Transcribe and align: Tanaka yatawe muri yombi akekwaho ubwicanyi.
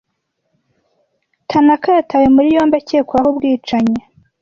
Tanaka 1.49 1.87
yatawe 1.97 2.27
muri 2.35 2.47
yombi 2.55 2.75
akekwaho 2.79 3.27
ubwicanyi. 3.31 3.99